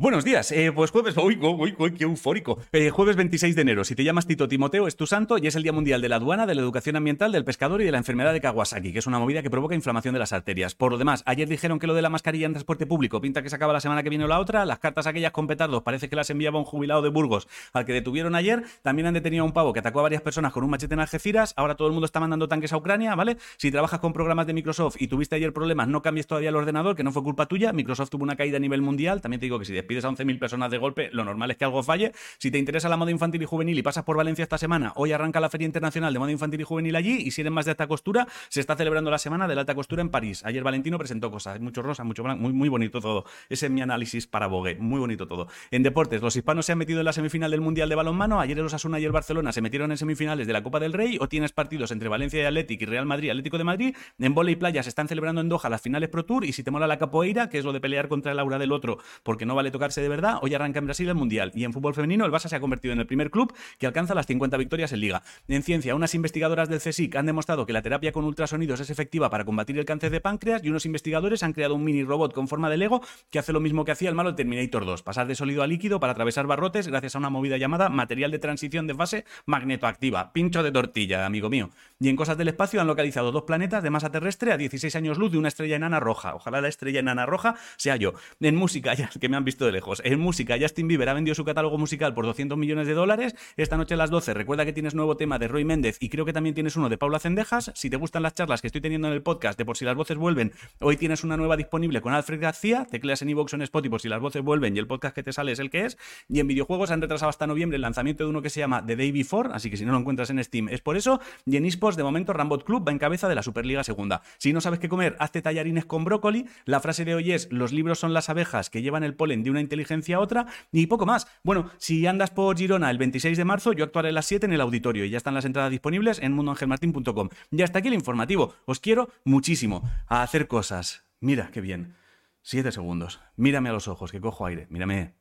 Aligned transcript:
Buenos 0.00 0.24
días, 0.24 0.52
eh, 0.52 0.70
pues 0.70 0.92
jueves, 0.92 1.16
uy, 1.16 1.36
uy, 1.42 1.74
uy, 1.76 1.90
qué 1.90 2.04
eufórico. 2.04 2.60
Eh, 2.70 2.90
jueves 2.90 3.16
26 3.16 3.56
de 3.56 3.62
enero, 3.62 3.82
si 3.82 3.96
te 3.96 4.04
llamas 4.04 4.28
Tito 4.28 4.46
Timoteo, 4.46 4.86
es 4.86 4.94
tu 4.94 5.08
santo 5.08 5.38
y 5.38 5.48
es 5.48 5.56
el 5.56 5.64
Día 5.64 5.72
Mundial 5.72 6.00
de 6.00 6.08
la 6.08 6.14
Aduana, 6.16 6.46
de 6.46 6.54
la 6.54 6.60
Educación 6.60 6.94
Ambiental, 6.94 7.32
del 7.32 7.44
Pescador 7.44 7.82
y 7.82 7.84
de 7.84 7.90
la 7.90 7.98
enfermedad 7.98 8.32
de 8.32 8.40
Kawasaki, 8.40 8.92
que 8.92 9.00
es 9.00 9.08
una 9.08 9.18
movida 9.18 9.42
que 9.42 9.50
provoca 9.50 9.74
inflamación 9.74 10.12
de 10.12 10.20
las 10.20 10.32
arterias. 10.32 10.76
Por 10.76 10.92
lo 10.92 10.98
demás, 10.98 11.24
ayer 11.26 11.48
dijeron 11.48 11.80
que 11.80 11.88
lo 11.88 11.94
de 11.94 12.02
la 12.02 12.10
mascarilla 12.10 12.46
en 12.46 12.52
transporte 12.52 12.86
público 12.86 13.20
pinta 13.20 13.42
que 13.42 13.50
se 13.50 13.56
acaba 13.56 13.72
la 13.72 13.80
semana 13.80 14.04
que 14.04 14.08
viene 14.08 14.24
o 14.24 14.28
la 14.28 14.38
otra, 14.38 14.64
las 14.66 14.78
cartas 14.78 15.08
aquellas 15.08 15.32
con 15.32 15.48
petardos 15.48 15.82
parece 15.82 16.08
que 16.08 16.14
las 16.14 16.30
enviaba 16.30 16.60
un 16.60 16.64
jubilado 16.64 17.02
de 17.02 17.08
Burgos 17.08 17.48
al 17.72 17.84
que 17.84 17.92
detuvieron 17.92 18.36
ayer, 18.36 18.62
también 18.82 19.08
han 19.08 19.14
detenido 19.14 19.42
a 19.42 19.46
un 19.46 19.52
pavo 19.52 19.72
que 19.72 19.80
atacó 19.80 19.98
a 19.98 20.02
varias 20.02 20.22
personas 20.22 20.52
con 20.52 20.62
un 20.62 20.70
machete 20.70 20.94
en 20.94 21.00
Algeciras, 21.00 21.54
ahora 21.56 21.74
todo 21.74 21.88
el 21.88 21.92
mundo 21.92 22.06
está 22.06 22.20
mandando 22.20 22.46
tanques 22.46 22.72
a 22.72 22.76
Ucrania, 22.76 23.16
¿vale? 23.16 23.36
Si 23.56 23.72
trabajas 23.72 23.98
con 23.98 24.12
programas 24.12 24.46
de 24.46 24.52
Microsoft 24.52 24.94
y 25.00 25.08
tuviste 25.08 25.34
ayer 25.34 25.52
problemas, 25.52 25.88
no 25.88 26.02
cambies 26.02 26.28
todavía 26.28 26.50
el 26.50 26.56
ordenador, 26.56 26.94
que 26.94 27.02
no 27.02 27.10
fue 27.10 27.24
culpa 27.24 27.46
tuya, 27.46 27.72
Microsoft 27.72 28.10
tuvo 28.10 28.22
una 28.22 28.36
caída 28.36 28.58
a 28.58 28.60
nivel 28.60 28.80
mundial, 28.80 29.20
también 29.20 29.40
te 29.40 29.46
digo 29.46 29.58
que 29.58 29.64
si 29.64 29.87
despides 29.88 30.04
a 30.04 30.10
11.000 30.10 30.38
personas 30.38 30.70
de 30.70 30.78
golpe, 30.78 31.08
lo 31.12 31.24
normal 31.24 31.50
es 31.50 31.56
que 31.56 31.64
algo 31.64 31.82
falle. 31.82 32.12
Si 32.38 32.50
te 32.50 32.58
interesa 32.58 32.88
la 32.88 32.96
moda 32.96 33.10
infantil 33.10 33.42
y 33.42 33.46
juvenil 33.46 33.78
y 33.78 33.82
pasas 33.82 34.04
por 34.04 34.16
Valencia 34.16 34.42
esta 34.42 34.58
semana, 34.58 34.92
hoy 34.96 35.12
arranca 35.12 35.40
la 35.40 35.48
Feria 35.48 35.64
Internacional 35.64 36.12
de 36.12 36.18
Moda 36.18 36.30
Infantil 36.30 36.60
y 36.60 36.64
Juvenil 36.64 36.94
allí 36.94 37.22
y 37.24 37.30
si 37.30 37.40
eres 37.40 37.52
más 37.52 37.64
de 37.64 37.70
alta 37.72 37.86
costura, 37.86 38.28
se 38.48 38.60
está 38.60 38.76
celebrando 38.76 39.10
la 39.10 39.18
semana 39.18 39.48
de 39.48 39.54
la 39.54 39.62
alta 39.62 39.74
costura 39.74 40.02
en 40.02 40.10
París. 40.10 40.44
Ayer 40.44 40.62
Valentino 40.62 40.98
presentó 40.98 41.30
cosas, 41.30 41.60
mucho 41.60 41.82
rosa, 41.82 42.04
mucho 42.04 42.22
blanco, 42.22 42.48
muy, 42.48 42.68
bonito 42.68 43.00
todo. 43.00 43.24
Ese 43.48 43.66
es 43.66 43.72
mi 43.72 43.80
análisis 43.80 44.26
para 44.26 44.46
Bogue, 44.46 44.76
muy 44.78 45.00
bonito 45.00 45.26
todo. 45.26 45.48
En 45.70 45.82
deportes, 45.82 46.20
los 46.20 46.36
hispanos 46.36 46.66
se 46.66 46.72
han 46.72 46.78
metido 46.78 47.00
en 47.00 47.06
la 47.06 47.12
semifinal 47.12 47.50
del 47.50 47.62
Mundial 47.62 47.88
de 47.88 47.94
Balonmano, 47.94 48.40
ayer 48.40 48.58
el 48.58 48.66
Osasuna 48.66 49.00
y 49.00 49.04
el 49.06 49.12
Barcelona 49.12 49.52
se 49.52 49.62
metieron 49.62 49.90
en 49.90 49.96
semifinales 49.96 50.46
de 50.46 50.52
la 50.52 50.62
Copa 50.62 50.80
del 50.80 50.92
Rey, 50.92 51.16
o 51.20 51.28
tienes 51.28 51.52
partidos 51.52 51.90
entre 51.92 52.08
Valencia 52.08 52.42
y 52.42 52.44
Atlético 52.44 52.84
y 52.84 52.86
Real 52.86 53.06
Madrid, 53.06 53.30
Atlético 53.30 53.56
de 53.56 53.64
Madrid, 53.64 53.96
en 54.18 54.34
bola 54.34 54.50
y 54.50 54.56
playa 54.56 54.82
se 54.82 54.90
están 54.90 55.08
celebrando 55.08 55.40
en 55.40 55.48
Doha 55.48 55.70
las 55.70 55.80
finales 55.80 56.10
Pro 56.10 56.24
Tour 56.24 56.44
y 56.44 56.52
si 56.52 56.62
te 56.62 56.70
mola 56.70 56.86
la 56.86 56.98
capoeira, 56.98 57.48
que 57.48 57.58
es 57.58 57.64
lo 57.64 57.72
de 57.72 57.80
pelear 57.80 58.08
contra 58.08 58.32
el 58.32 58.38
aura 58.38 58.58
del 58.58 58.72
otro, 58.72 58.98
porque 59.22 59.46
no 59.46 59.54
vale 59.54 59.70
tocarse 59.78 60.02
de 60.02 60.08
verdad, 60.08 60.38
hoy 60.42 60.54
arranca 60.54 60.80
en 60.80 60.86
Brasil 60.86 61.08
el 61.08 61.14
Mundial 61.14 61.52
y 61.54 61.62
en 61.62 61.72
fútbol 61.72 61.94
femenino, 61.94 62.24
el 62.24 62.32
Barça 62.32 62.48
se 62.48 62.56
ha 62.56 62.60
convertido 62.60 62.92
en 62.92 62.98
el 62.98 63.06
primer 63.06 63.30
club 63.30 63.54
que 63.78 63.86
alcanza 63.86 64.12
las 64.12 64.26
50 64.26 64.56
victorias 64.56 64.92
en 64.92 64.98
Liga. 64.98 65.22
En 65.46 65.62
ciencia, 65.62 65.94
unas 65.94 66.16
investigadoras 66.16 66.68
del 66.68 66.80
CSIC 66.80 67.14
han 67.14 67.26
demostrado 67.26 67.64
que 67.64 67.72
la 67.72 67.80
terapia 67.80 68.10
con 68.10 68.24
ultrasonidos 68.24 68.80
es 68.80 68.90
efectiva 68.90 69.30
para 69.30 69.44
combatir 69.44 69.78
el 69.78 69.84
cáncer 69.84 70.10
de 70.10 70.20
páncreas 70.20 70.64
y 70.64 70.68
unos 70.68 70.84
investigadores 70.84 71.44
han 71.44 71.52
creado 71.52 71.76
un 71.76 71.84
mini 71.84 72.02
robot 72.02 72.34
con 72.34 72.48
forma 72.48 72.68
de 72.68 72.76
Lego 72.76 73.02
que 73.30 73.38
hace 73.38 73.52
lo 73.52 73.60
mismo 73.60 73.84
que 73.84 73.92
hacía 73.92 74.08
el 74.08 74.16
malo 74.16 74.34
Terminator 74.34 74.84
2, 74.84 75.02
pasar 75.04 75.28
de 75.28 75.36
sólido 75.36 75.62
a 75.62 75.68
líquido 75.68 76.00
para 76.00 76.12
atravesar 76.12 76.48
barrotes 76.48 76.88
gracias 76.88 77.14
a 77.14 77.18
una 77.18 77.30
movida 77.30 77.56
llamada 77.56 77.88
material 77.88 78.32
de 78.32 78.40
transición 78.40 78.88
de 78.88 78.94
fase 78.94 79.24
magnetoactiva. 79.46 80.32
Pincho 80.32 80.64
de 80.64 80.72
tortilla, 80.72 81.24
amigo 81.24 81.48
mío. 81.48 81.70
Y 82.00 82.08
en 82.08 82.16
cosas 82.16 82.36
del 82.36 82.48
espacio 82.48 82.80
han 82.80 82.88
localizado 82.88 83.30
dos 83.30 83.44
planetas 83.44 83.84
de 83.84 83.90
masa 83.90 84.10
terrestre 84.10 84.50
a 84.50 84.56
16 84.56 84.96
años 84.96 85.18
luz 85.18 85.30
de 85.30 85.38
una 85.38 85.48
estrella 85.48 85.76
enana 85.76 86.00
roja. 86.00 86.34
Ojalá 86.34 86.60
la 86.60 86.68
estrella 86.68 86.98
enana 86.98 87.26
roja 87.26 87.54
sea 87.76 87.94
yo. 87.94 88.14
En 88.40 88.56
música, 88.56 88.94
ya 88.98 89.08
que 89.08 89.28
me 89.28 89.36
han 89.36 89.44
visto 89.44 89.67
lejos. 89.72 90.00
En 90.04 90.20
música, 90.20 90.56
Justin 90.60 90.86
Bieber 90.86 91.08
ha 91.08 91.14
vendido 91.14 91.34
su 91.34 91.44
catálogo 91.44 91.78
musical 91.78 92.14
por 92.14 92.24
200 92.24 92.56
millones 92.56 92.86
de 92.86 92.94
dólares. 92.94 93.34
Esta 93.56 93.76
noche 93.76 93.94
a 93.94 93.96
las 93.96 94.10
12 94.10 94.34
recuerda 94.34 94.64
que 94.64 94.72
tienes 94.72 94.94
nuevo 94.94 95.16
tema 95.16 95.38
de 95.38 95.48
Roy 95.48 95.64
Méndez 95.64 95.96
y 96.00 96.08
creo 96.08 96.24
que 96.24 96.32
también 96.32 96.54
tienes 96.54 96.76
uno 96.76 96.88
de 96.88 96.98
Paula 96.98 97.18
Cendejas. 97.18 97.72
Si 97.74 97.90
te 97.90 97.96
gustan 97.96 98.22
las 98.22 98.34
charlas 98.34 98.60
que 98.60 98.68
estoy 98.68 98.80
teniendo 98.80 99.08
en 99.08 99.14
el 99.14 99.22
podcast 99.22 99.58
de 99.58 99.64
por 99.64 99.76
si 99.76 99.84
las 99.84 99.96
voces 99.96 100.16
vuelven, 100.16 100.52
hoy 100.80 100.96
tienes 100.96 101.24
una 101.24 101.36
nueva 101.36 101.56
disponible 101.56 102.00
con 102.00 102.12
Alfred 102.12 102.40
García. 102.40 102.86
Tecleas 102.90 103.22
en 103.22 103.30
iVoox 103.30 103.54
en 103.54 103.62
Spotify 103.62 103.88
por 103.88 104.00
si 104.00 104.08
las 104.08 104.20
voces 104.20 104.42
vuelven 104.42 104.76
y 104.76 104.78
el 104.78 104.86
podcast 104.86 105.14
que 105.14 105.22
te 105.22 105.32
sale 105.32 105.52
es 105.52 105.58
el 105.58 105.70
que 105.70 105.84
es. 105.84 105.98
Y 106.28 106.40
en 106.40 106.46
videojuegos 106.46 106.90
han 106.90 107.00
retrasado 107.00 107.30
hasta 107.30 107.46
noviembre 107.46 107.76
el 107.76 107.82
lanzamiento 107.82 108.24
de 108.24 108.30
uno 108.30 108.42
que 108.42 108.50
se 108.50 108.60
llama 108.60 108.84
The 108.84 108.96
Day 108.96 109.12
Before, 109.12 109.50
así 109.52 109.70
que 109.70 109.76
si 109.76 109.84
no 109.84 109.92
lo 109.92 109.98
encuentras 109.98 110.30
en 110.30 110.42
Steam 110.42 110.68
es 110.68 110.80
por 110.80 110.96
eso. 110.96 111.20
Y 111.46 111.56
en 111.56 111.64
eSports 111.64 111.96
de 111.96 112.02
momento 112.02 112.32
Rambot 112.32 112.64
Club 112.64 112.86
va 112.86 112.92
en 112.92 112.98
cabeza 112.98 113.28
de 113.28 113.34
la 113.34 113.42
Superliga 113.42 113.84
Segunda. 113.84 114.22
Si 114.38 114.52
no 114.52 114.60
sabes 114.60 114.78
qué 114.78 114.88
comer, 114.88 115.16
hazte 115.18 115.42
tallarines 115.42 115.84
con 115.84 116.04
brócoli. 116.04 116.46
La 116.64 116.80
frase 116.80 117.04
de 117.04 117.14
hoy 117.14 117.32
es, 117.32 117.50
los 117.52 117.72
libros 117.72 117.98
son 117.98 118.12
las 118.12 118.28
abejas 118.28 118.70
que 118.70 118.82
llevan 118.82 119.04
el 119.04 119.14
polen 119.14 119.42
de 119.42 119.50
una 119.50 119.57
inteligencia 119.60 120.20
otra 120.20 120.46
y 120.72 120.86
poco 120.86 121.06
más. 121.06 121.26
Bueno, 121.42 121.70
si 121.78 122.06
andas 122.06 122.30
por 122.30 122.56
Girona 122.56 122.90
el 122.90 122.98
26 122.98 123.36
de 123.36 123.44
marzo, 123.44 123.72
yo 123.72 123.84
actuaré 123.84 124.10
a 124.10 124.12
las 124.12 124.26
7 124.26 124.46
en 124.46 124.52
el 124.52 124.60
auditorio 124.60 125.04
y 125.04 125.10
ya 125.10 125.16
están 125.16 125.34
las 125.34 125.44
entradas 125.44 125.70
disponibles 125.70 126.18
en 126.20 126.32
mundoangelmartin.com. 126.32 127.28
Y 127.50 127.62
hasta 127.62 127.78
aquí 127.78 127.88
el 127.88 127.94
informativo. 127.94 128.54
Os 128.64 128.80
quiero 128.80 129.10
muchísimo 129.24 129.82
a 130.06 130.22
hacer 130.22 130.48
cosas. 130.48 131.04
Mira, 131.20 131.50
qué 131.52 131.60
bien. 131.60 131.94
Siete 132.42 132.72
segundos. 132.72 133.20
Mírame 133.36 133.68
a 133.68 133.72
los 133.72 133.88
ojos, 133.88 134.12
que 134.12 134.20
cojo 134.20 134.46
aire. 134.46 134.66
Mírame. 134.70 135.14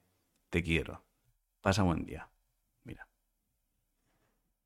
Te 0.50 0.64
quiero. 0.64 1.04
Pasa 1.62 1.84
buen 1.84 2.06
día. 2.06 2.30